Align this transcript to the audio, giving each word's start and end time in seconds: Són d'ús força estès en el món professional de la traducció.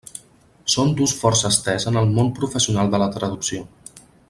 Són 0.75 0.93
d'ús 0.99 1.13
força 1.19 1.51
estès 1.55 1.85
en 1.91 2.01
el 2.03 2.09
món 2.17 2.33
professional 2.41 2.91
de 2.95 3.03
la 3.05 3.11
traducció. 3.19 3.69